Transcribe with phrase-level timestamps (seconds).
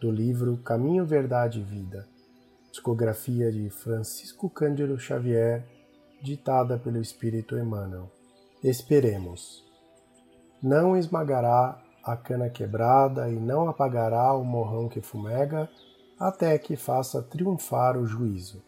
[0.00, 2.08] do livro Caminho, Verdade e Vida,
[2.70, 5.64] discografia de Francisco Cândido Xavier,
[6.22, 8.10] ditada pelo Espírito Emmanuel.
[8.62, 9.64] Esperemos.
[10.62, 15.68] Não esmagará a cana quebrada e não apagará o morrão que fumega,
[16.18, 18.62] até que faça triunfar o juízo.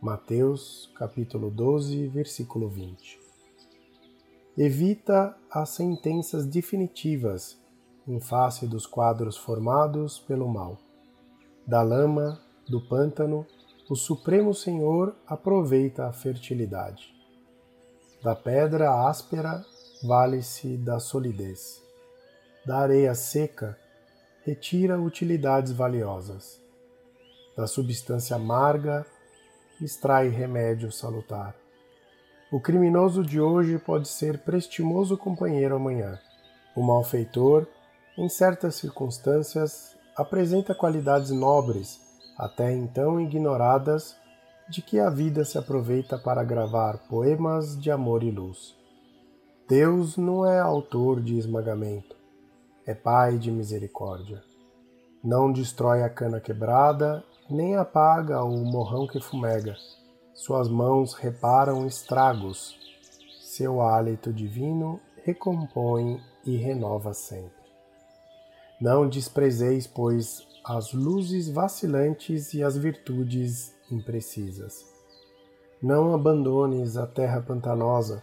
[0.00, 3.28] Mateus, capítulo 12, versículo 20
[4.58, 7.56] evita as sentenças definitivas
[8.08, 10.78] em face dos quadros formados pelo mal.
[11.66, 13.46] Da lama, do pântano,
[13.90, 17.14] o Supremo Senhor aproveita a fertilidade.
[18.22, 19.62] Da pedra áspera,
[20.02, 21.82] vale-se da solidez.
[22.64, 23.78] Da areia seca,
[24.44, 26.60] retira utilidades valiosas.
[27.54, 29.06] Da substância amarga,
[29.80, 31.54] extrai remédio salutar.
[32.50, 36.18] O criminoso de hoje pode ser prestimoso companheiro amanhã.
[36.74, 37.66] O malfeitor,
[38.18, 41.98] em certas circunstâncias, apresenta qualidades nobres,
[42.36, 44.14] até então ignoradas,
[44.68, 48.76] de que a vida se aproveita para gravar poemas de amor e luz.
[49.66, 52.14] Deus não é autor de esmagamento,
[52.84, 54.42] é Pai de misericórdia.
[55.24, 59.74] Não destrói a cana quebrada, nem apaga o morrão que fumega
[60.38, 62.78] suas mãos reparam estragos,
[63.40, 67.67] seu hálito divino recompõe e renova sempre.
[68.80, 74.86] Não desprezeis, pois, as luzes vacilantes e as virtudes imprecisas.
[75.82, 78.22] Não abandones a terra pantanosa,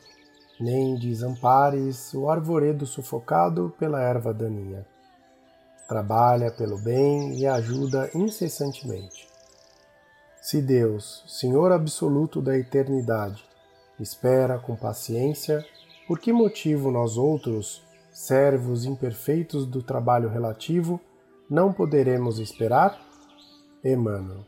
[0.59, 4.85] nem desampares o arvoredo sufocado pela erva daninha.
[5.87, 9.27] Trabalha pelo bem e ajuda incessantemente.
[10.41, 13.43] Se Deus, Senhor absoluto da eternidade,
[13.99, 15.65] espera com paciência,
[16.07, 17.83] por que motivo nós outros,
[18.15, 21.01] servos imperfeitos do trabalho relativo,
[21.49, 22.97] não poderemos esperar?
[23.83, 24.45] Emmanuel.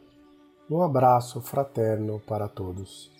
[0.72, 3.12] Um abraço fraterno para todos.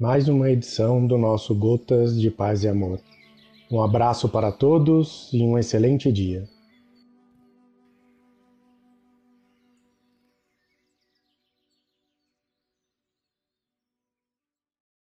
[0.00, 3.00] Mais uma edição do nosso Gotas de Paz e Amor.
[3.70, 6.48] Um abraço para todos e um excelente dia.